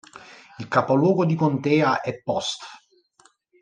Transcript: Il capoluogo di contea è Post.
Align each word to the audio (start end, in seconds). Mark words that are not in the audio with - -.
Il 0.57 0.67
capoluogo 0.67 1.25
di 1.25 1.35
contea 1.35 2.01
è 2.01 2.23
Post. 2.23 2.63